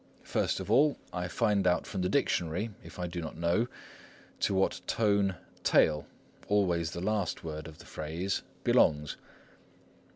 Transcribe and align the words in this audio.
First 0.23 0.59
of 0.59 0.71
all, 0.71 0.97
I 1.13 1.27
find 1.27 1.67
out 1.67 1.85
from 1.85 2.01
the 2.01 2.09
Dictionary, 2.09 2.71
if 2.83 2.97
I 2.97 3.05
do 3.05 3.21
not 3.21 3.37
know, 3.37 3.67
to 4.39 4.55
what 4.55 4.81
Tone 4.87 5.35
tale, 5.63 6.07
always 6.47 6.89
the 6.89 7.01
last 7.01 7.43
word 7.43 7.67
of 7.67 7.77
the 7.77 7.85
phrase, 7.85 8.41
belongs. 8.63 9.17